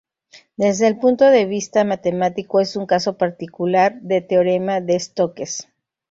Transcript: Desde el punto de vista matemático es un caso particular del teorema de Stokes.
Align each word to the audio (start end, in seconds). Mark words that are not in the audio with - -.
Desde 0.57 0.87
el 0.87 0.97
punto 0.97 1.25
de 1.25 1.45
vista 1.45 1.83
matemático 1.83 2.59
es 2.59 2.75
un 2.75 2.87
caso 2.87 3.19
particular 3.19 4.01
del 4.01 4.25
teorema 4.25 4.81
de 4.81 4.99
Stokes. 4.99 5.67